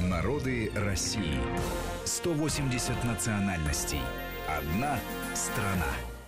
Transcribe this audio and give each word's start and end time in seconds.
Народы 0.00 0.70
России. 0.74 1.40
180 2.04 3.02
национальностей. 3.04 4.00
Одна 4.46 4.98
страна. 5.34 5.86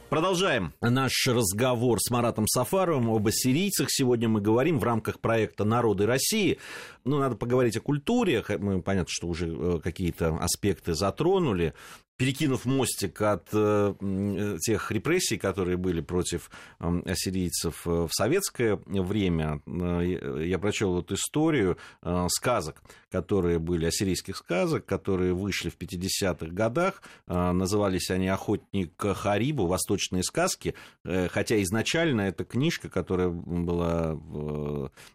Продолжаем 0.08 0.72
наш 0.80 1.12
разговор 1.26 1.99
с 2.00 2.10
Маратом 2.10 2.46
Сафаровым 2.46 3.10
об 3.10 3.26
ассирийцах. 3.26 3.89
Сегодня 3.91 4.26
мы 4.26 4.41
говорим 4.41 4.78
в 4.78 4.84
рамках 4.84 5.20
проекта 5.20 5.65
«Народы 5.65 6.07
России». 6.07 6.58
Ну, 7.04 7.18
надо 7.18 7.36
поговорить 7.36 7.76
о 7.76 7.83
культуре. 7.83 8.43
Мы, 8.59 8.80
понятно, 8.80 9.11
что 9.11 9.29
уже 9.29 9.49
э, 9.49 9.80
какие-то 9.85 10.39
аспекты 10.39 10.95
затронули 10.95 11.75
перекинув 12.19 12.66
мостик 12.66 13.23
от 13.23 13.48
э, 13.53 13.95
тех 14.61 14.91
репрессий, 14.91 15.39
которые 15.39 15.77
были 15.77 16.00
против 16.00 16.50
э, 16.80 17.03
ассирийцев 17.07 17.87
э, 17.87 17.91
в 17.91 18.11
советское 18.11 18.77
время, 18.87 19.62
э, 19.67 20.45
я 20.45 20.59
прочел 20.59 20.95
вот 20.95 21.12
историю 21.12 21.79
э, 22.03 22.27
сказок, 22.29 22.82
которые 23.11 23.61
были, 23.61 23.86
ассирийских 23.86 24.36
сказок, 24.36 24.85
которые 24.85 25.32
вышли 25.32 25.71
в 25.71 25.79
50-х 25.79 26.46
годах. 26.46 27.03
Э, 27.29 27.53
назывались 27.53 28.11
они 28.11 28.27
«Охотник 28.27 28.93
Харибу», 28.99 29.66
«Восточные 29.66 30.25
сказки», 30.25 30.75
э, 31.05 31.29
хотя 31.29 31.63
изначально 31.63 32.22
эта 32.22 32.44
книжка, 32.44 32.88
которая 32.88 33.28
была 33.28 34.19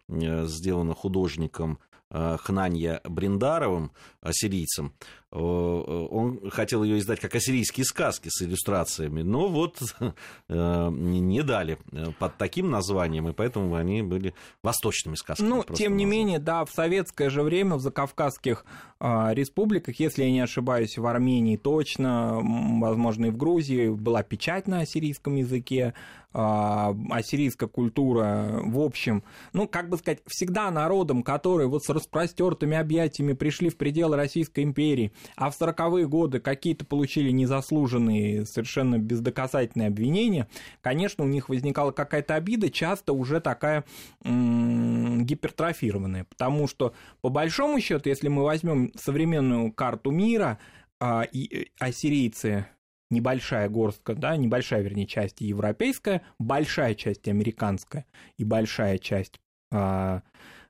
э, 0.08 0.46
сделана 0.46 0.94
художником 0.94 1.78
Э, 1.78 1.93
Хнанья 2.14 3.00
Бриндаровым, 3.04 3.90
ассирийцем. 4.20 4.92
Э, 5.32 5.36
он 5.36 6.48
хотел 6.50 6.84
ее 6.84 6.98
издать 6.98 7.18
как 7.18 7.34
ассирийские 7.34 7.84
сказки 7.84 8.28
с 8.30 8.40
иллюстрациями, 8.42 9.22
но 9.22 9.48
вот 9.48 9.82
э, 10.48 10.90
не 10.90 11.42
дали 11.42 11.78
под 12.18 12.36
таким 12.36 12.70
названием, 12.70 13.28
и 13.28 13.32
поэтому 13.32 13.74
они 13.74 14.02
были 14.02 14.32
восточными 14.62 15.16
сказками. 15.16 15.48
Ну, 15.48 15.64
тем 15.74 15.96
не 15.96 16.04
менее, 16.04 16.38
да, 16.38 16.64
в 16.64 16.70
советское 16.70 17.30
же 17.30 17.42
время 17.42 17.76
в 17.76 17.80
закавказских 17.80 18.64
республиках, 19.00 20.00
если 20.00 20.22
я 20.22 20.30
не 20.30 20.40
ошибаюсь, 20.40 20.96
в 20.96 21.06
Армении 21.06 21.56
точно, 21.56 22.40
возможно, 22.80 23.26
и 23.26 23.30
в 23.30 23.36
Грузии 23.36 23.88
была 23.88 24.22
печать 24.22 24.66
на 24.66 24.80
ассирийском 24.80 25.34
языке, 25.34 25.92
а, 25.92 25.92
ассирийская 26.34 27.68
культура, 27.68 28.60
в 28.64 28.80
общем, 28.80 29.22
ну, 29.52 29.68
как 29.68 29.88
бы 29.88 29.96
сказать, 29.96 30.20
всегда 30.26 30.70
народом, 30.70 31.22
который 31.22 31.66
вот 31.66 31.84
с 31.84 31.88
распростертыми 31.88 32.76
объятиями 32.76 33.34
пришли 33.34 33.68
в 33.68 33.76
пределы 33.76 34.16
Российской 34.16 34.64
империи, 34.64 35.12
а 35.36 35.50
в 35.50 35.60
40-е 35.60 36.08
годы 36.08 36.40
какие-то 36.40 36.84
получили 36.84 37.30
незаслуженные, 37.30 38.46
совершенно 38.46 38.98
бездоказательные 38.98 39.88
обвинения, 39.88 40.48
конечно, 40.80 41.24
у 41.24 41.28
них 41.28 41.48
возникала 41.48 41.92
какая-то 41.92 42.34
обида, 42.34 42.68
часто 42.68 43.12
уже 43.12 43.40
такая 43.40 43.84
м- 44.24 45.24
гипертрофированная, 45.24 46.24
потому 46.24 46.66
что, 46.66 46.94
по 47.20 47.28
большому 47.28 47.80
счету, 47.80 48.08
если 48.08 48.28
мы 48.28 48.42
возьмем 48.42 48.92
современную 48.96 49.72
карту 49.72 50.10
мира, 50.10 50.58
а, 51.00 51.22
и 51.22 51.62
э, 51.62 51.64
ассирийцы 51.78 52.66
небольшая 53.10 53.68
горстка, 53.68 54.14
да, 54.14 54.36
небольшая, 54.36 54.82
вернее, 54.82 55.06
часть 55.06 55.40
европейская, 55.40 56.22
большая 56.38 56.94
часть 56.94 57.28
американская 57.28 58.06
и 58.36 58.44
большая 58.44 58.98
часть 58.98 59.40
э, 59.72 60.20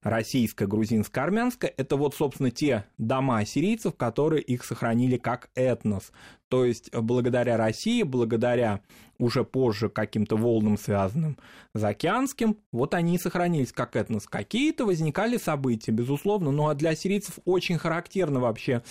российская, 0.04 0.66
грузинская, 0.66 1.24
армянская, 1.24 1.72
это 1.76 1.96
вот, 1.96 2.14
собственно, 2.14 2.50
те 2.50 2.84
дома 2.98 3.38
ассирийцев, 3.38 3.96
которые 3.96 4.42
их 4.42 4.64
сохранили 4.64 5.16
как 5.16 5.50
этнос. 5.54 6.12
То 6.48 6.64
есть, 6.64 6.94
благодаря 6.94 7.56
России, 7.56 8.02
благодаря 8.02 8.80
уже 9.18 9.44
позже 9.44 9.88
каким-то 9.88 10.36
волнам, 10.36 10.76
связанным 10.76 11.38
с 11.74 11.82
океанским, 11.82 12.58
вот 12.70 12.94
они 12.94 13.14
и 13.14 13.18
сохранились 13.18 13.72
как 13.72 13.96
этнос. 13.96 14.26
Какие-то 14.26 14.84
возникали 14.84 15.36
события, 15.36 15.90
безусловно, 15.90 16.50
ну 16.50 16.68
а 16.68 16.74
для 16.74 16.90
ассирийцев 16.90 17.38
очень 17.44 17.78
характерно 17.78 18.40
вообще 18.40 18.82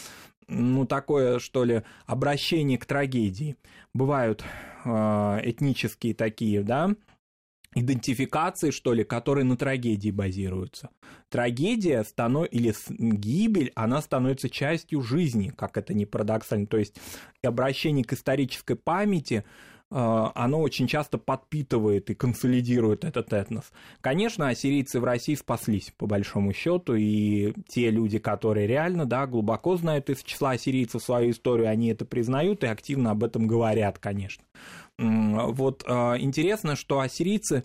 ну, 0.48 0.86
такое, 0.86 1.40
что 1.40 1.64
ли, 1.64 1.84
обращение 2.06 2.78
к 2.78 2.86
трагедии. 2.86 3.56
Бывают 3.94 4.44
э, 4.86 4.90
этнические 5.44 6.14
такие, 6.14 6.62
да, 6.64 6.96
идентификации, 7.76 8.72
что 8.72 8.94
ли, 8.94 9.04
которые 9.04 9.46
на 9.46 9.58
трагедии 9.58 10.12
базируются. 10.12 10.90
Трагедия 11.30 12.04
станов... 12.04 12.48
или 12.52 12.74
гибель, 12.90 13.72
она 13.76 14.02
становится 14.02 14.50
частью 14.50 15.02
жизни, 15.02 15.50
как 15.56 15.78
это 15.78 15.94
не 15.94 16.06
парадоксально. 16.06 16.68
То 16.68 16.78
есть 16.78 16.96
обращение 17.44 18.04
к 18.04 18.14
исторической 18.14 18.76
памяти 18.76 19.44
оно 19.94 20.60
очень 20.60 20.88
часто 20.88 21.18
подпитывает 21.18 22.10
и 22.10 22.16
консолидирует 22.16 23.06
этот 23.06 23.32
этнос. 23.32 23.72
Конечно, 24.02 24.50
ассирийцы 24.50 25.00
в 25.00 25.04
России 25.04 25.36
спаслись, 25.36 25.94
по 25.98 26.08
большому 26.08 26.52
счету, 26.54 26.96
и 26.96 27.54
те 27.68 27.92
люди, 27.92 28.18
которые 28.18 28.66
реально, 28.66 29.06
да, 29.06 29.28
глубоко 29.28 29.76
знают 29.78 30.10
из 30.10 30.24
числа 30.24 30.52
ассирийцев 30.52 31.04
свою 31.04 31.32
историю, 31.32 31.70
они 31.70 31.90
это 31.90 32.06
признают 32.06 32.64
и 32.64 32.68
активно 32.68 33.12
об 33.12 33.24
этом 33.24 33.46
говорят, 33.46 34.00
конечно. 34.00 34.44
Вот 34.98 35.84
э, 35.86 35.92
интересно, 36.20 36.76
что 36.76 37.00
ассирийцы 37.00 37.64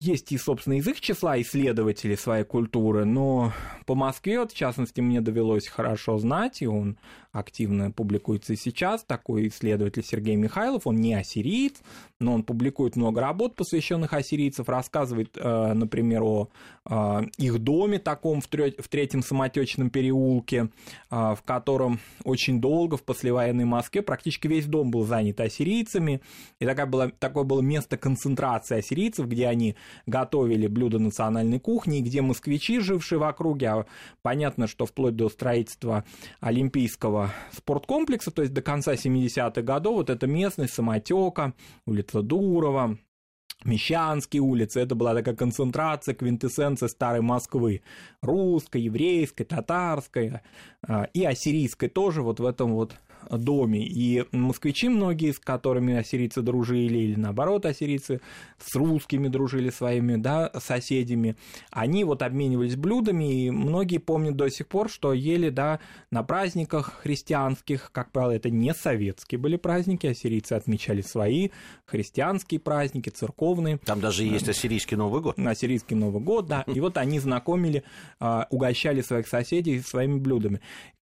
есть 0.00 0.32
и, 0.32 0.38
собственно, 0.38 0.74
из 0.74 0.88
их 0.88 1.00
числа 1.00 1.40
исследователи 1.40 2.14
своей 2.14 2.44
культуры, 2.44 3.04
но 3.04 3.52
по 3.84 3.94
Москве, 3.94 4.40
вот, 4.40 4.52
в 4.52 4.56
частности, 4.56 5.00
мне 5.00 5.20
довелось 5.20 5.68
хорошо 5.68 6.16
знать, 6.18 6.62
и 6.62 6.66
он 6.66 6.96
активно 7.32 7.92
публикуется 7.92 8.54
и 8.54 8.56
сейчас, 8.56 9.04
такой 9.04 9.48
исследователь 9.48 10.04
Сергей 10.04 10.36
Михайлов, 10.36 10.86
он 10.86 10.96
не 10.96 11.14
ассириец, 11.14 11.74
но 12.18 12.34
он 12.34 12.42
публикует 12.42 12.96
много 12.96 13.20
работ, 13.20 13.54
посвященных 13.54 14.12
ассирийцев, 14.12 14.68
рассказывает, 14.68 15.36
э, 15.36 15.72
например, 15.74 16.22
о 16.22 16.48
э, 16.88 17.20
их 17.38 17.58
доме 17.60 17.98
таком 17.98 18.40
в 18.40 18.48
третьем 18.48 19.22
самотечном 19.22 19.90
переулке, 19.90 20.70
э, 21.10 21.16
в 21.34 21.42
котором 21.44 22.00
очень 22.24 22.60
долго 22.60 22.96
в 22.96 23.04
послевоенной 23.04 23.64
Москве 23.64 24.02
практически 24.02 24.48
весь 24.48 24.66
дом 24.66 24.90
был 24.90 25.06
занят 25.06 25.40
ассирийцами, 25.40 26.20
и 26.58 26.66
такое 26.66 26.86
было, 26.86 27.10
такое 27.10 27.44
было 27.44 27.60
место 27.60 27.96
концентрации 27.96 28.78
ассирийцев, 28.78 29.26
где 29.26 29.46
они 29.46 29.76
готовили 30.06 30.66
блюда 30.66 30.98
национальной 30.98 31.60
кухни, 31.60 32.00
где 32.00 32.22
москвичи, 32.22 32.80
жившие 32.80 33.18
в 33.18 33.22
округе, 33.22 33.68
а 33.68 33.86
понятно, 34.22 34.66
что 34.66 34.84
вплоть 34.84 35.14
до 35.14 35.28
строительства 35.28 36.04
Олимпийского 36.40 37.19
спорткомплекса, 37.52 38.30
то 38.30 38.42
есть 38.42 38.54
до 38.54 38.62
конца 38.62 38.94
70-х 38.94 39.62
годов, 39.62 39.94
вот 39.96 40.10
эта 40.10 40.26
местность, 40.26 40.74
Самотека, 40.74 41.54
улица 41.86 42.22
Дурова, 42.22 42.98
Мещанские 43.64 44.40
улицы, 44.40 44.80
это 44.80 44.94
была 44.94 45.14
такая 45.14 45.36
концентрация, 45.36 46.14
квинтэссенция 46.14 46.88
старой 46.88 47.20
Москвы, 47.20 47.82
русской, 48.22 48.80
еврейской, 48.80 49.44
татарской 49.44 50.40
а, 50.82 51.04
и 51.12 51.24
ассирийской 51.24 51.90
тоже 51.90 52.22
вот 52.22 52.40
в 52.40 52.46
этом 52.46 52.72
вот 52.72 52.94
доме. 53.30 53.84
И 53.84 54.24
москвичи 54.32 54.88
многие, 54.88 55.32
с 55.32 55.38
которыми 55.38 55.94
ассирийцы 55.94 56.42
дружили, 56.42 56.98
или 56.98 57.14
наоборот 57.16 57.66
ассирийцы 57.66 58.20
с 58.58 58.74
русскими 58.76 59.28
дружили 59.28 59.70
своими 59.70 60.16
да, 60.16 60.50
соседями, 60.58 61.36
они 61.70 62.04
вот 62.04 62.22
обменивались 62.22 62.76
блюдами, 62.76 63.46
и 63.46 63.50
многие 63.50 63.98
помнят 63.98 64.36
до 64.36 64.48
сих 64.48 64.66
пор, 64.68 64.88
что 64.88 65.12
ели 65.12 65.50
да, 65.50 65.80
на 66.10 66.22
праздниках 66.22 67.00
христианских, 67.02 67.90
как 67.92 68.12
правило, 68.12 68.32
это 68.32 68.50
не 68.50 68.74
советские 68.74 69.38
были 69.38 69.56
праздники, 69.56 70.06
ассирийцы 70.06 70.52
отмечали 70.52 71.00
свои 71.00 71.50
христианские 71.84 72.60
праздники, 72.60 73.08
церковные. 73.10 73.78
Там 73.78 74.00
даже 74.00 74.24
есть 74.24 74.48
ассирийский 74.48 74.96
Новый 74.96 75.22
год. 75.22 75.38
Ассирийский 75.38 75.96
Новый 75.96 76.22
год, 76.22 76.46
да. 76.46 76.62
И 76.66 76.80
вот 76.80 76.96
они 76.96 77.18
знакомили, 77.18 77.82
а, 78.18 78.46
угощали 78.50 79.00
своих 79.00 79.26
соседей 79.26 79.80
своими 79.80 80.18
блюдами. 80.18 80.60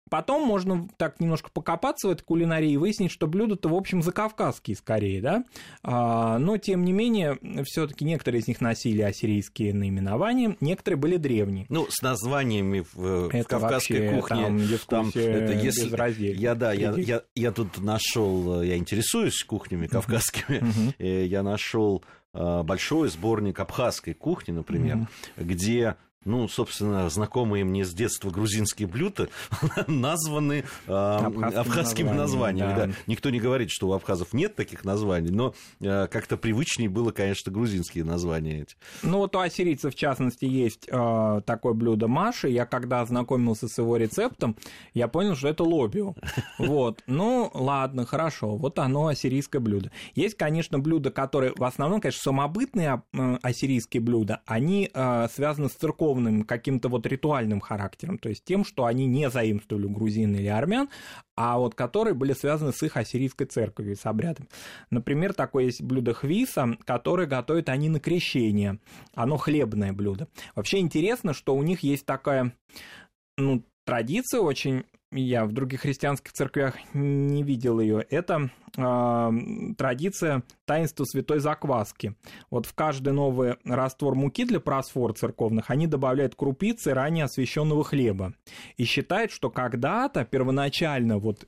Потом 0.09 0.43
можно 0.43 0.87
так 0.97 1.19
немножко 1.19 1.49
покопаться 1.51 2.07
в 2.07 2.11
этой 2.11 2.23
кулинарии 2.23 2.71
и 2.71 2.77
выяснить, 2.77 3.11
что 3.11 3.27
блюда-то, 3.27 3.69
в 3.69 3.75
общем, 3.75 4.01
закавказские 4.01 4.75
скорее, 4.75 5.21
да, 5.21 5.43
а, 5.83 6.37
но, 6.37 6.57
тем 6.57 6.83
не 6.83 6.91
менее, 6.91 7.37
все 7.65 7.87
таки 7.87 8.05
некоторые 8.05 8.41
из 8.41 8.47
них 8.47 8.61
носили 8.61 9.01
ассирийские 9.01 9.73
наименования, 9.73 10.55
некоторые 10.59 10.97
были 10.97 11.17
древние. 11.17 11.65
Ну, 11.69 11.87
с 11.89 12.01
названиями 12.01 12.85
в, 12.93 13.29
это 13.29 13.43
в 13.43 13.47
кавказской 13.47 14.15
кухне. 14.15 14.45
Там, 14.87 15.11
там 15.11 15.21
это 15.21 15.53
если... 15.53 15.87
Я, 16.33 16.55
да, 16.55 16.73
я, 16.73 16.93
я, 16.97 17.21
я 17.35 17.51
тут 17.51 17.79
нашел, 17.79 18.61
я 18.61 18.77
интересуюсь 18.77 19.43
кухнями 19.43 19.87
кавказскими, 19.87 20.93
я 20.99 21.43
нашел 21.43 22.03
а, 22.33 22.63
большой 22.63 23.09
сборник 23.09 23.59
абхазской 23.59 24.13
кухни, 24.13 24.51
например, 24.51 25.07
где 25.35 25.95
ну, 26.25 26.47
собственно, 26.47 27.09
знакомые 27.09 27.63
мне 27.63 27.85
с 27.85 27.93
детства 27.93 28.29
грузинские 28.29 28.87
блюда 28.87 29.29
названы 29.87 30.65
э, 30.87 30.91
абхазскими 30.91 32.09
названиями. 32.09 32.75
Да. 32.75 32.87
Да. 32.87 32.93
Никто 33.07 33.29
не 33.29 33.39
говорит, 33.39 33.69
что 33.71 33.87
у 33.87 33.93
абхазов 33.93 34.33
нет 34.33 34.55
таких 34.55 34.83
названий, 34.83 35.31
но 35.31 35.53
э, 35.79 36.07
как-то 36.07 36.37
привычнее 36.37 36.89
было, 36.89 37.11
конечно, 37.11 37.51
грузинские 37.51 38.03
названия 38.03 38.61
эти. 38.61 38.75
Ну, 39.03 39.19
вот 39.19 39.35
у 39.35 39.39
ассирийцев, 39.39 39.93
в 39.93 39.97
частности, 39.97 40.45
есть 40.45 40.87
э, 40.89 41.41
такое 41.45 41.73
блюдо 41.73 42.07
маши. 42.07 42.49
Я 42.49 42.65
когда 42.65 43.01
ознакомился 43.01 43.67
с 43.67 43.77
его 43.77 43.95
рецептом, 43.97 44.57
я 44.93 45.07
понял, 45.07 45.35
что 45.35 45.47
это 45.47 45.63
лобио. 45.63 46.13
Вот. 46.57 47.03
Ну, 47.07 47.49
ладно, 47.53 48.05
хорошо. 48.05 48.57
Вот 48.57 48.79
оно, 48.79 49.07
ассирийское 49.07 49.61
блюдо. 49.61 49.91
Есть, 50.15 50.35
конечно, 50.35 50.79
блюда, 50.79 51.11
которые 51.11 51.53
в 51.55 51.63
основном, 51.63 52.01
конечно, 52.01 52.21
самобытные 52.21 53.03
ассирийские 53.41 54.01
блюда, 54.01 54.41
они 54.45 54.89
э, 54.91 55.27
связаны 55.33 55.69
с 55.69 55.73
церковью 55.73 56.06
церковным, 56.07 56.43
каким-то 56.43 56.89
вот 56.89 57.05
ритуальным 57.05 57.59
характером, 57.59 58.17
то 58.17 58.29
есть 58.29 58.43
тем, 58.43 58.63
что 58.63 58.85
они 58.85 59.05
не 59.07 59.29
заимствовали 59.29 59.85
у 59.85 59.89
грузин 59.89 60.35
или 60.35 60.47
армян, 60.47 60.89
а 61.35 61.57
вот 61.57 61.75
которые 61.75 62.13
были 62.13 62.33
связаны 62.33 62.71
с 62.71 62.81
их 62.83 62.97
ассирийской 62.97 63.45
церковью, 63.45 63.95
с 63.95 64.05
обрядом. 64.05 64.47
Например, 64.89 65.33
такое 65.33 65.65
есть 65.65 65.81
блюдо 65.81 66.13
хвиса, 66.13 66.77
которое 66.85 67.27
готовят 67.27 67.69
они 67.69 67.89
на 67.89 67.99
крещение. 67.99 68.79
Оно 69.15 69.37
хлебное 69.37 69.93
блюдо. 69.93 70.27
Вообще 70.55 70.79
интересно, 70.79 71.33
что 71.33 71.55
у 71.55 71.63
них 71.63 71.83
есть 71.83 72.05
такая 72.05 72.53
ну, 73.37 73.63
традиция 73.85 74.41
очень 74.41 74.83
я 75.11 75.45
в 75.45 75.53
других 75.53 75.81
христианских 75.81 76.33
церквях 76.33 76.75
не 76.93 77.43
видел 77.43 77.79
ее, 77.79 78.05
это 78.09 78.49
э, 78.75 79.31
традиция 79.77 80.43
таинства 80.65 81.05
святой 81.05 81.39
закваски. 81.39 82.15
Вот 82.49 82.65
в 82.65 82.73
каждый 82.73 83.13
новый 83.13 83.55
раствор 83.63 84.15
муки 84.15 84.45
для 84.45 84.59
просфор 84.59 85.13
церковных 85.13 85.69
они 85.69 85.87
добавляют 85.87 86.35
крупицы 86.35 86.93
ранее 86.93 87.25
освященного 87.25 87.83
хлеба. 87.83 88.33
И 88.75 88.83
считают, 88.83 89.31
что 89.31 89.49
когда-то 89.49 90.25
первоначально 90.25 91.19
вот 91.19 91.47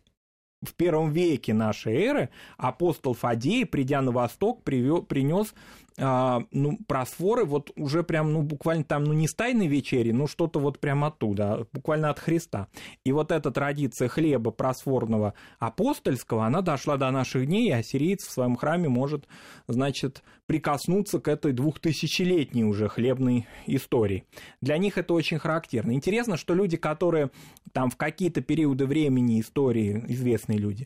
в 0.61 0.73
первом 0.73 1.11
веке 1.11 1.53
нашей 1.53 1.95
эры 1.95 2.29
апостол 2.57 3.13
Фадей, 3.13 3.65
придя 3.65 4.01
на 4.01 4.11
восток, 4.11 4.63
привел, 4.63 5.03
принес 5.03 5.53
а, 5.99 6.43
ну, 6.51 6.77
просфоры 6.87 7.45
вот 7.45 7.71
уже 7.75 8.03
прям, 8.03 8.31
ну, 8.31 8.41
буквально 8.41 8.83
там, 8.83 9.03
ну, 9.03 9.13
не 9.13 9.27
с 9.27 9.33
тайной 9.33 9.67
вечери, 9.67 10.11
но 10.11 10.27
что-то 10.27 10.59
вот 10.59 10.79
прям 10.79 11.03
оттуда, 11.03 11.67
буквально 11.73 12.09
от 12.09 12.19
Христа. 12.19 12.67
И 13.03 13.11
вот 13.11 13.31
эта 13.31 13.51
традиция 13.51 14.07
хлеба 14.07 14.51
просфорного 14.51 15.33
апостольского, 15.59 16.45
она 16.45 16.61
дошла 16.61 16.97
до 16.97 17.11
наших 17.11 17.45
дней, 17.45 17.67
и 17.69 17.71
ассириец 17.71 18.25
в 18.25 18.31
своем 18.31 18.55
храме 18.55 18.87
может, 18.87 19.27
значит, 19.67 20.23
прикоснуться 20.45 21.19
к 21.19 21.27
этой 21.27 21.51
двухтысячелетней 21.51 22.63
уже 22.63 22.87
хлебной 22.87 23.47
истории. 23.67 24.23
Для 24.61 24.77
них 24.77 24.97
это 24.97 25.13
очень 25.13 25.37
характерно. 25.37 25.91
Интересно, 25.91 26.37
что 26.37 26.55
люди, 26.55 26.77
которые 26.77 27.29
там 27.71 27.89
в 27.89 27.97
какие-то 27.97 28.41
периоды 28.41 28.85
времени 28.85 29.41
истории, 29.41 30.03
известные 30.07 30.57
люди, 30.57 30.85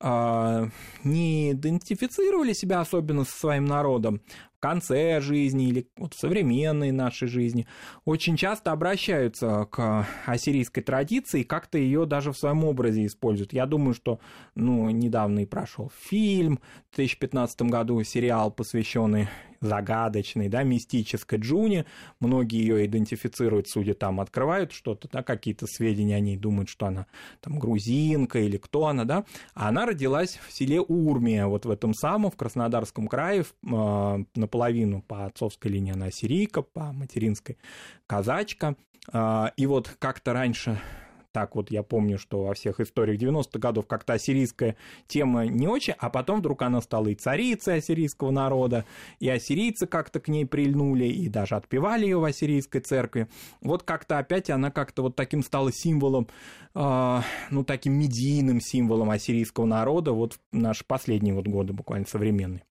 а, 0.00 0.68
не 1.04 1.52
идентифицировали 1.52 2.54
себя 2.54 2.80
особенно 2.80 3.24
со 3.24 3.38
своим 3.38 3.66
народом 3.66 4.20
конце 4.62 5.20
жизни 5.20 5.68
или 5.68 5.88
вот 5.96 6.14
в 6.14 6.18
современной 6.18 6.92
нашей 6.92 7.26
жизни, 7.26 7.66
очень 8.04 8.36
часто 8.36 8.70
обращаются 8.70 9.66
к 9.70 10.06
ассирийской 10.24 10.82
традиции 10.82 11.42
как-то 11.42 11.78
ее 11.78 12.06
даже 12.06 12.32
в 12.32 12.38
своем 12.38 12.64
образе 12.64 13.04
используют. 13.04 13.52
Я 13.52 13.66
думаю, 13.66 13.92
что 13.92 14.20
ну, 14.54 14.88
недавно 14.90 15.40
и 15.40 15.46
прошел 15.46 15.90
фильм 15.98 16.60
в 16.92 16.96
2015 16.96 17.62
году, 17.62 18.02
сериал, 18.04 18.52
посвященный 18.52 19.28
загадочной, 19.62 20.48
да, 20.48 20.62
мистической 20.64 21.38
Джуни. 21.38 21.86
Многие 22.20 22.60
ее 22.60 22.86
идентифицируют, 22.86 23.68
судя 23.68 23.94
там, 23.94 24.20
открывают 24.20 24.72
что-то, 24.72 25.08
да, 25.10 25.22
какие-то 25.22 25.66
сведения 25.66 26.16
о 26.16 26.20
ней, 26.20 26.36
думают, 26.36 26.68
что 26.68 26.86
она 26.86 27.06
там 27.40 27.58
грузинка 27.58 28.40
или 28.40 28.56
кто 28.56 28.88
она, 28.88 29.04
да. 29.04 29.24
А 29.54 29.68
она 29.68 29.86
родилась 29.86 30.38
в 30.46 30.52
селе 30.52 30.80
Урмия, 30.80 31.46
вот 31.46 31.64
в 31.64 31.70
этом 31.70 31.94
самом, 31.94 32.30
в 32.30 32.36
Краснодарском 32.36 33.06
крае, 33.08 33.44
э, 33.44 34.24
наполовину 34.52 35.02
по 35.02 35.24
отцовской 35.24 35.68
линии 35.68 35.92
она 35.92 36.10
сирийка, 36.10 36.62
по 36.62 36.92
материнской 36.92 37.56
казачка. 38.06 38.76
Э, 39.12 39.46
и 39.56 39.66
вот 39.66 39.96
как-то 39.98 40.32
раньше 40.32 40.78
так 41.32 41.56
вот 41.56 41.70
я 41.70 41.82
помню, 41.82 42.18
что 42.18 42.44
во 42.44 42.52
всех 42.52 42.78
историях 42.78 43.18
90-х 43.18 43.58
годов 43.58 43.86
как-то 43.86 44.12
ассирийская 44.12 44.76
тема 45.06 45.46
не 45.46 45.66
очень, 45.66 45.94
а 45.98 46.10
потом 46.10 46.40
вдруг 46.40 46.60
она 46.60 46.82
стала 46.82 47.08
и 47.08 47.14
царицей 47.14 47.76
ассирийского 47.76 48.30
народа, 48.30 48.84
и 49.18 49.30
ассирийцы 49.30 49.86
как-то 49.86 50.20
к 50.20 50.28
ней 50.28 50.44
прильнули, 50.44 51.06
и 51.06 51.30
даже 51.30 51.56
отпевали 51.56 52.04
ее 52.04 52.18
в 52.18 52.24
ассирийской 52.24 52.82
церкви. 52.82 53.28
Вот 53.62 53.82
как-то 53.82 54.18
опять 54.18 54.50
она 54.50 54.70
как-то 54.70 55.00
вот 55.00 55.16
таким 55.16 55.42
стала 55.42 55.72
символом, 55.72 56.28
э, 56.74 57.20
ну, 57.50 57.64
таким 57.64 57.94
медийным 57.94 58.60
символом 58.60 59.08
ассирийского 59.08 59.64
народа, 59.64 60.12
вот 60.12 60.34
в 60.34 60.38
наши 60.52 60.84
последние 60.84 61.32
вот 61.32 61.48
годы 61.48 61.72
буквально 61.72 62.06
современные. 62.06 62.62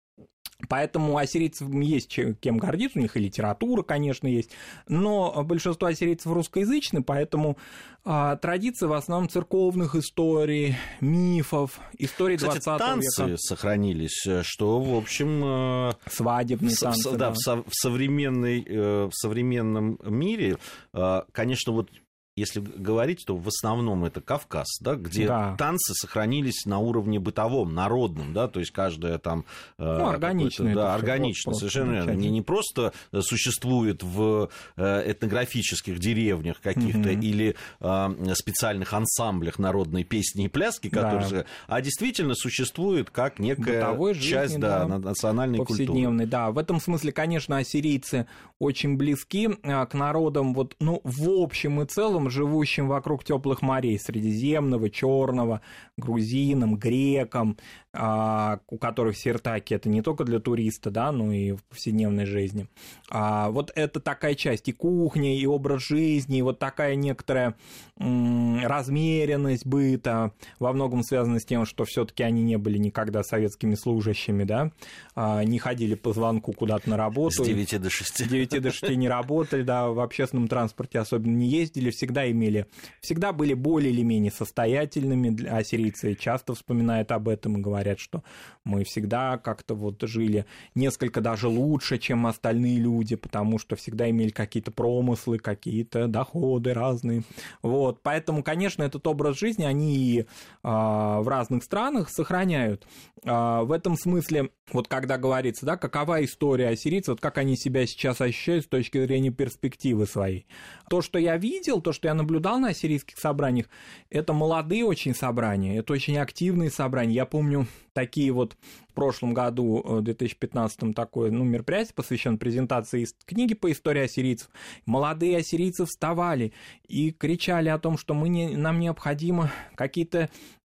Поэтому 0.68 1.18
ассирийцев 1.18 1.70
есть 1.74 2.20
кем 2.40 2.58
гордиться, 2.58 3.00
у 3.00 3.02
них 3.02 3.16
и 3.18 3.20
литература, 3.20 3.84
конечно, 3.84 4.28
есть, 4.28 4.52
но 4.88 5.44
большинство 5.44 5.88
ассирийцев 5.88 6.32
русскоязычны, 6.32 7.04
поэтому 7.04 7.58
а, 8.04 8.36
традиции 8.38 8.88
в 8.88 8.94
основном 8.94 9.30
церковных 9.30 9.96
историй, 9.96 10.76
мифов, 11.02 11.80
историй 12.00 12.38
Кстати, 12.38 12.64
20 12.64 12.78
танцы 12.80 13.26
века. 13.26 13.38
сохранились, 13.38 14.28
что, 14.42 14.80
в 14.80 14.96
общем... 14.96 15.44
Э, 15.44 15.92
Свадебные 16.10 16.76
танцы, 16.76 17.12
да. 17.12 17.18
да. 17.18 17.32
В, 17.32 17.38
со, 17.38 17.58
в, 17.58 17.70
современной, 17.72 18.66
э, 18.68 19.06
в 19.06 19.12
современном 19.14 20.00
мире, 20.04 20.58
э, 20.94 21.22
конечно, 21.32 21.74
вот 21.74 21.90
если 22.38 22.62
говорить, 22.62 23.26
то 23.26 23.36
в 23.36 23.48
основном 23.48 24.06
это 24.06 24.22
Кавказ, 24.22 24.68
да, 24.80 24.96
где 24.96 25.28
да. 25.28 25.56
танцы 25.58 25.94
сохранились 25.94 26.66
на 26.66 26.80
уровне 26.80 27.20
бытовом, 27.20 27.74
народном, 27.74 28.34
да, 28.34 28.48
то 28.48 28.62
есть 28.62 28.72
каждая 28.72 29.18
там... 29.18 29.46
Э, 29.78 29.98
ну, 29.98 30.08
органично. 30.08 30.74
Да, 30.74 30.96
органично, 30.96 31.54
совершенно 31.54 31.92
верно. 31.92 32.12
Не, 32.12 32.30
не 32.30 32.42
просто 32.42 32.94
существует 33.20 34.02
в 34.02 34.50
э, 34.78 35.12
этнографических 35.12 36.00
деревнях 36.00 36.62
каких-то 36.62 37.10
угу. 37.10 37.20
или 37.20 37.56
э, 37.82 38.34
специальных 38.36 38.94
ансамблях 38.94 39.60
народной 39.60 40.06
песни 40.06 40.46
и 40.46 40.48
пляски, 40.48 40.90
которые... 40.90 41.30
Да. 41.30 41.46
А 41.68 41.82
действительно 41.82 42.34
существует 42.36 43.10
как 43.10 43.40
некая 43.40 43.82
Бытовой 43.82 44.14
часть 44.16 44.54
жизни, 44.54 44.62
да, 44.62 44.86
да, 44.86 45.00
национальной 45.00 45.66
культуры. 45.66 46.26
да. 46.28 46.52
В 46.52 46.58
этом 46.58 46.80
смысле, 46.80 47.12
конечно, 47.12 47.58
ассирийцы 47.58 48.28
очень 48.58 48.96
близки 48.96 49.50
к 49.50 49.94
народам, 49.94 50.54
вот, 50.54 50.76
ну, 50.80 51.02
в 51.04 51.30
общем 51.30 51.82
и 51.82 51.86
целом, 51.86 52.21
народом, 52.22 52.30
живущим 52.30 52.88
вокруг 52.88 53.24
теплых 53.24 53.62
морей, 53.62 53.98
Средиземного, 54.00 54.90
Черного, 54.90 55.62
грузинам, 55.98 56.78
грекам, 56.78 57.58
а, 57.94 58.60
у 58.70 58.78
которых 58.78 59.18
сертаки 59.18 59.74
это 59.74 59.90
не 59.90 60.02
только 60.02 60.24
для 60.24 60.40
туриста, 60.40 60.92
да, 60.92 61.12
но 61.12 61.34
и 61.34 61.52
в 61.52 61.64
повседневной 61.66 62.26
жизни. 62.26 62.68
А, 63.10 63.50
вот 63.50 63.72
это 63.76 64.00
такая 64.00 64.36
часть 64.36 64.70
и 64.70 64.72
кухня, 64.72 65.38
и 65.38 65.46
образ 65.46 65.84
жизни, 65.84 66.40
и 66.40 66.42
вот 66.42 66.60
такая 66.60 66.96
некоторая 66.96 67.56
размеренность 67.98 69.66
быта, 69.66 70.32
во 70.60 70.74
многом 70.74 71.04
связана 71.04 71.40
с 71.40 71.46
тем, 71.46 71.66
что 71.66 71.86
все-таки 71.86 72.24
они 72.24 72.44
не 72.44 72.58
были 72.58 72.78
никогда 72.78 73.24
советскими 73.24 73.76
служащими, 73.76 74.44
да, 74.44 74.72
а, 75.16 75.44
не 75.44 75.60
ходили 75.60 75.96
по 75.96 76.14
звонку 76.14 76.54
куда-то 76.54 76.90
на 76.90 76.98
работу. 76.98 77.44
С 77.44 77.48
9 77.48 77.82
до 77.82 77.90
6. 77.90 78.26
С 78.26 78.28
9 78.28 78.62
до 78.62 78.72
6 78.72 78.96
не 78.96 79.10
работали, 79.10 79.64
да, 79.64 79.90
в 79.90 80.00
общественном 80.00 80.48
транспорте 80.48 81.00
особенно 81.00 81.36
не 81.36 81.48
ездили, 81.48 81.92
всегда 81.92 82.11
имели, 82.12 82.68
всегда 83.02 83.32
были 83.32 83.54
более 83.54 83.92
или 83.92 84.04
менее 84.04 84.32
состоятельными, 84.32 85.48
а 85.48 85.64
сирийцы 85.64 86.16
часто 86.16 86.54
вспоминают 86.54 87.12
об 87.12 87.30
этом 87.30 87.58
и 87.58 87.62
говорят, 87.62 88.00
что 88.00 88.24
мы 88.64 88.84
всегда 88.84 89.38
как-то 89.38 89.76
вот 89.76 90.02
жили 90.02 90.46
несколько 90.76 91.22
даже 91.22 91.48
лучше, 91.48 91.98
чем 91.98 92.28
остальные 92.28 92.80
люди, 92.80 93.16
потому 93.16 93.58
что 93.58 93.76
всегда 93.76 94.10
имели 94.10 94.30
какие-то 94.30 94.72
промыслы, 94.72 95.40
какие-то 95.40 96.08
доходы 96.08 96.74
разные. 96.74 97.24
Вот, 97.62 98.02
поэтому, 98.02 98.44
конечно, 98.44 98.84
этот 98.84 99.06
образ 99.08 99.38
жизни 99.38 99.64
они 99.64 99.96
и 99.98 100.26
а, 100.64 101.22
в 101.22 101.28
разных 101.28 101.64
странах 101.64 102.10
сохраняют. 102.10 102.86
А, 103.26 103.64
в 103.64 103.72
этом 103.72 103.96
смысле, 103.96 104.50
вот 104.72 104.88
когда 104.88 105.18
говорится, 105.18 105.66
да, 105.66 105.78
какова 105.78 106.24
история 106.24 106.70
ассирийцев, 106.70 107.10
вот 107.10 107.22
как 107.22 107.38
они 107.38 107.56
себя 107.56 107.86
сейчас 107.86 108.22
ощущают 108.22 108.66
с 108.66 108.68
точки 108.68 109.04
зрения 109.04 109.32
перспективы 109.32 110.06
своей. 110.06 110.48
То, 110.90 111.02
что 111.02 111.20
я 111.20 111.38
видел, 111.38 111.82
то, 111.82 111.94
что 111.94 112.01
я 112.08 112.14
наблюдал 112.14 112.60
на 112.60 112.70
ассирийских 112.70 113.18
собраниях, 113.18 113.68
это 114.10 114.34
молодые 114.34 114.86
очень 114.86 115.16
собрания, 115.16 115.78
это 115.78 115.94
очень 115.94 116.18
активные 116.18 116.70
собрания. 116.70 117.14
Я 117.14 117.26
помню 117.26 117.68
такие 117.94 118.32
вот 118.32 118.56
в 118.90 118.94
прошлом 118.94 119.34
году, 119.34 119.82
в 119.84 120.02
2015 120.02 120.94
такое 120.96 121.32
ну, 121.32 121.44
мероприятие, 121.44 121.94
посвященное 121.96 122.38
презентации 122.38 123.08
книги 123.26 123.54
по 123.54 123.72
истории 123.72 124.04
ассирийцев. 124.04 124.50
Молодые 124.86 125.38
ассирийцы 125.38 125.86
вставали 125.86 126.54
и 126.88 127.12
кричали 127.12 127.70
о 127.70 127.80
том, 127.80 127.98
что 127.98 128.14
мы 128.14 128.30
не, 128.30 128.56
нам 128.56 128.80
необходимо 128.80 129.52
какие-то 129.76 130.30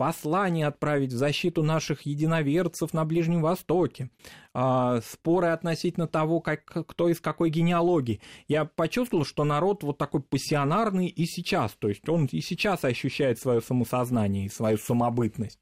послание 0.03 0.67
отправить 0.67 1.13
в 1.13 1.17
защиту 1.17 1.63
наших 1.63 2.03
единоверцев 2.07 2.93
на 2.93 3.05
Ближнем 3.05 3.41
Востоке, 3.41 4.11
а, 4.53 5.01
споры 5.01 5.47
относительно 5.47 6.09
того, 6.09 6.41
как, 6.41 6.65
кто 6.65 7.09
из 7.09 7.21
какой 7.21 7.51
генеалогии. 7.51 8.21
Я 8.49 8.65
почувствовал, 8.65 9.25
что 9.25 9.45
народ 9.45 9.85
вот 9.85 9.99
такой 9.99 10.21
пассионарный 10.21 11.07
и 11.07 11.25
сейчас, 11.25 11.77
то 11.79 11.89
есть 11.89 12.09
он 12.09 12.25
и 12.33 12.41
сейчас 12.41 12.85
ощущает 12.85 13.39
свое 13.39 13.61
самосознание 13.61 14.47
и 14.47 14.49
свою 14.49 14.77
самобытность. 14.77 15.61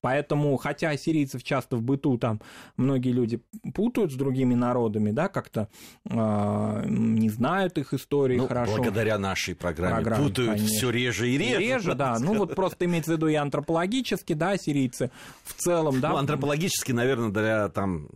Поэтому, 0.00 0.56
хотя 0.56 0.96
сирийцев 0.96 1.42
часто 1.42 1.76
в 1.76 1.82
быту 1.82 2.18
там 2.18 2.40
многие 2.76 3.10
люди 3.10 3.40
путают 3.74 4.12
с 4.12 4.14
другими 4.14 4.54
народами, 4.54 5.10
да, 5.10 5.28
как-то 5.28 5.68
э, 6.08 6.84
не 6.86 7.30
знают 7.30 7.78
их 7.78 7.92
истории 7.94 8.36
ну, 8.36 8.46
хорошо. 8.46 8.76
Благодаря 8.76 9.18
нашей 9.18 9.54
программе, 9.54 9.96
программе 9.96 10.28
путают 10.28 10.60
все 10.60 10.90
реже 10.90 11.30
и 11.30 11.38
реже. 11.38 11.58
Реже, 11.58 11.94
да. 11.94 12.18
Ну 12.18 12.34
вот 12.34 12.54
просто 12.54 12.84
имеется 12.84 13.12
в 13.12 13.16
виду 13.16 13.28
и 13.28 13.34
антропологически, 13.34 14.34
да, 14.34 14.56
сирийцы 14.56 15.10
в 15.44 15.54
целом, 15.54 16.00
да. 16.00 16.10
Ну, 16.10 16.16
антропологически, 16.18 16.92
наверное, 16.92 17.30
для 17.30 17.68
там 17.68 18.08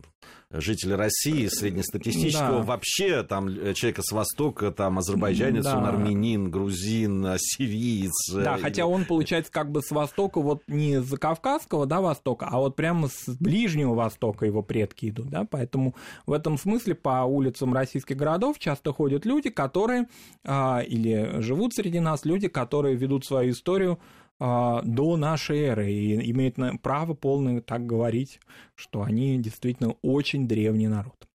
жителя 0.53 0.97
России, 0.97 1.47
среднестатистического, 1.47 2.59
да. 2.59 2.63
вообще 2.63 3.23
там 3.23 3.47
человека 3.73 4.01
с 4.03 4.11
Востока, 4.11 4.71
там 4.71 4.99
азербайджанец, 4.99 5.63
да. 5.63 5.77
он 5.77 5.85
армянин, 5.85 6.51
грузин, 6.51 7.35
сириец. 7.37 8.11
Да, 8.33 8.57
хотя 8.57 8.85
он, 8.85 9.05
получается, 9.05 9.51
как 9.51 9.71
бы 9.71 9.81
с 9.81 9.91
Востока, 9.91 10.39
вот 10.39 10.63
не 10.67 11.01
с 11.01 11.17
Кавказского, 11.17 11.85
да, 11.85 12.01
Востока, 12.01 12.47
а 12.49 12.59
вот 12.59 12.75
прямо 12.75 13.07
с 13.07 13.27
Ближнего 13.39 13.93
Востока 13.93 14.45
его 14.45 14.61
предки 14.61 15.09
идут, 15.09 15.29
да, 15.29 15.45
поэтому 15.49 15.95
в 16.25 16.33
этом 16.33 16.57
смысле 16.57 16.95
по 16.95 17.23
улицам 17.23 17.73
российских 17.73 18.15
городов 18.15 18.59
часто 18.59 18.93
ходят 18.93 19.25
люди, 19.25 19.49
которые, 19.49 20.07
а, 20.43 20.81
или 20.85 21.41
живут 21.41 21.73
среди 21.73 21.99
нас 21.99 22.25
люди, 22.25 22.47
которые 22.47 22.95
ведут 22.95 23.25
свою 23.25 23.51
историю 23.51 23.99
до 24.39 25.17
нашей 25.17 25.59
эры 25.61 25.91
и 25.91 26.31
имеют 26.31 26.57
право 26.81 27.13
полное 27.13 27.61
так 27.61 27.85
говорить, 27.85 28.39
что 28.75 29.01
они 29.03 29.37
действительно 29.37 29.95
очень 30.01 30.47
древний 30.47 30.87
народ. 30.87 31.27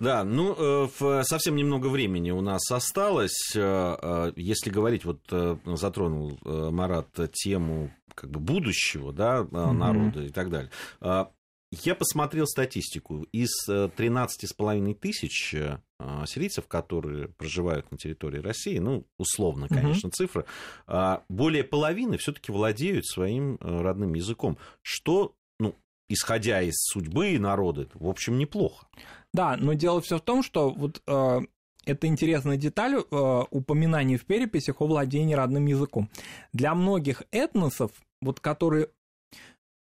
Да, 0.00 0.24
ну, 0.24 0.56
э, 0.58 1.22
совсем 1.24 1.56
немного 1.56 1.88
времени 1.88 2.30
у 2.30 2.40
нас 2.40 2.70
осталось. 2.70 3.52
Э, 3.54 3.96
э, 4.00 4.32
если 4.34 4.70
говорить, 4.70 5.04
вот 5.04 5.20
затронул 5.66 6.38
Марат 6.42 7.08
тему 7.32 7.90
как 8.14 8.30
бы 8.30 8.40
будущего, 8.40 9.12
да, 9.12 9.44
народа 9.50 10.20
mm-hmm. 10.20 10.26
и 10.26 10.30
так 10.30 10.50
далее. 10.50 10.70
Я 11.72 11.94
посмотрел 11.94 12.46
статистику. 12.46 13.26
Из 13.32 13.50
13,5 13.68 14.94
тысяч 14.94 15.54
сирийцев, 16.26 16.66
которые 16.66 17.28
проживают 17.28 17.90
на 17.92 17.98
территории 17.98 18.40
России, 18.40 18.78
ну, 18.78 19.06
условно, 19.18 19.68
конечно, 19.68 20.08
угу. 20.08 20.16
цифра, 20.16 20.46
более 21.28 21.62
половины 21.62 22.18
все-таки 22.18 22.50
владеют 22.50 23.06
своим 23.06 23.56
родным 23.60 24.14
языком, 24.14 24.58
что, 24.82 25.34
ну, 25.60 25.76
исходя 26.08 26.60
из 26.60 26.74
судьбы 26.76 27.38
народа, 27.38 27.88
в 27.94 28.08
общем, 28.08 28.36
неплохо. 28.36 28.86
Да, 29.32 29.56
но 29.56 29.74
дело 29.74 30.00
все 30.00 30.18
в 30.18 30.22
том, 30.22 30.42
что 30.42 30.70
вот 30.70 31.02
э, 31.06 31.40
это 31.84 32.06
интересная 32.08 32.56
деталь 32.56 32.96
э, 32.96 33.42
упоминания 33.50 34.16
в 34.16 34.24
переписях 34.24 34.80
о 34.80 34.86
владении 34.86 35.34
родным 35.34 35.66
языком. 35.66 36.10
Для 36.52 36.74
многих 36.74 37.22
этносов, 37.30 37.92
вот 38.20 38.40
которые 38.40 38.88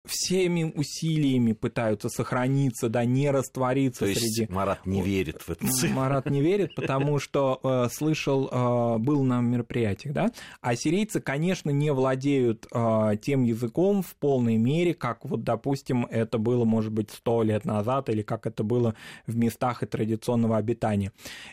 всеми 0.05 0.65
усилиями 0.65 1.53
пытаются 1.53 2.09
сохраниться, 2.09 2.89
да, 2.89 3.05
не 3.05 3.31
раствориться 3.31 4.01
То 4.01 4.07
есть 4.07 4.21
среди... 4.21 4.53
Марат 4.53 4.85
не 4.85 5.01
верит 5.01 5.41
в 5.43 5.51
это. 5.51 5.67
Марат 5.93 6.29
не 6.31 6.43
верит, 6.43 6.75
потому 6.75 7.19
что 7.19 7.59
э, 7.63 7.89
слышал, 7.91 8.49
э, 8.51 8.99
был 8.99 9.23
на 9.23 9.41
мероприятиях, 9.41 10.15
да, 10.15 10.31
а 10.61 10.77
сирийцы, 10.77 11.21
конечно, 11.21 11.71
не 11.71 11.91
владеют 11.91 12.67
э, 12.71 13.13
тем 13.23 13.45
языком 13.45 14.03
в 14.03 14.15
полной 14.17 14.59
мере, 14.59 14.93
как 14.93 15.25
вот, 15.25 15.43
допустим, 15.43 16.07
это 16.11 16.37
было, 16.37 16.65
может 16.65 16.93
быть, 16.93 17.11
сто 17.11 17.43
лет 17.43 17.65
назад, 17.65 18.11
или 18.11 18.21
как 18.21 18.47
это 18.47 18.63
было 18.63 18.95
в 19.27 19.37
местах 19.37 19.83
и 19.83 19.87
традиционного 19.87 20.59
обитания. 20.59 21.13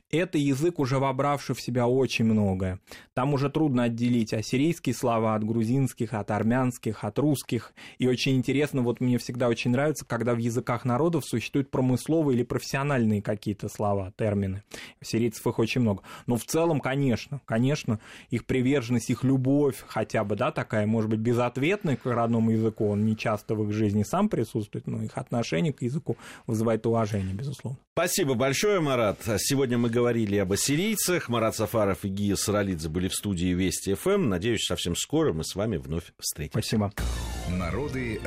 Это 0.09 0.37
язык, 0.37 0.79
уже 0.79 0.99
вобравший 0.99 1.55
в 1.55 1.61
себя 1.61 1.87
очень 1.87 2.25
многое. 2.25 2.79
Там 3.13 3.33
уже 3.33 3.49
трудно 3.49 3.83
отделить 3.83 4.33
ассирийские 4.33 4.93
слова 4.93 5.35
от 5.35 5.45
грузинских, 5.45 6.13
от 6.13 6.31
армянских, 6.31 7.05
от 7.05 7.17
русских, 7.17 7.73
и 7.97 8.07
очень 8.07 8.40
интересно, 8.41 8.81
вот 8.81 8.99
мне 8.99 9.19
всегда 9.19 9.47
очень 9.47 9.69
нравится, 9.71 10.03
когда 10.03 10.33
в 10.33 10.37
языках 10.37 10.83
народов 10.83 11.23
существуют 11.25 11.69
промысловые 11.69 12.35
или 12.35 12.43
профессиональные 12.43 13.21
какие-то 13.21 13.69
слова, 13.69 14.11
термины. 14.17 14.63
Сирийцев 15.01 15.45
их 15.45 15.59
очень 15.59 15.81
много. 15.81 16.01
Но 16.25 16.37
в 16.37 16.43
целом, 16.43 16.79
конечно, 16.79 17.41
конечно, 17.45 17.99
их 18.31 18.45
приверженность, 18.45 19.11
их 19.11 19.23
любовь 19.23 19.83
хотя 19.87 20.23
бы, 20.23 20.35
да, 20.35 20.51
такая, 20.51 20.87
может 20.87 21.09
быть, 21.11 21.19
безответная 21.19 21.95
к 21.95 22.05
родному 22.05 22.49
языку, 22.49 22.89
он 22.89 23.05
не 23.05 23.15
часто 23.15 23.53
в 23.53 23.63
их 23.67 23.71
жизни 23.71 24.01
сам 24.03 24.27
присутствует, 24.27 24.87
но 24.87 25.03
их 25.03 25.17
отношение 25.17 25.73
к 25.73 25.83
языку 25.83 26.17
вызывает 26.47 26.85
уважение, 26.85 27.35
безусловно. 27.35 27.79
Спасибо 27.93 28.33
большое, 28.33 28.79
Марат. 28.79 29.19
Сегодня 29.37 29.77
мы 29.77 29.89
говорили 29.89 30.37
об 30.37 30.51
ассирийцах. 30.51 31.29
Марат 31.29 31.55
Сафаров 31.55 32.03
и 32.03 32.09
Гия 32.09 32.35
Саралидзе 32.35 32.89
были 32.89 33.07
в 33.07 33.13
студии 33.13 33.53
Вести 33.53 33.93
ФМ. 33.93 34.29
Надеюсь, 34.29 34.65
совсем 34.65 34.95
скоро 34.95 35.33
мы 35.33 35.43
с 35.43 35.55
вами 35.55 35.77
вновь 35.77 36.13
встретимся. 36.17 36.59
Спасибо. 36.59 36.91
Народы 37.49 38.19